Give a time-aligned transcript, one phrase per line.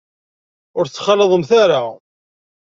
[0.77, 1.81] Ur t-ttxalaḍemt ara.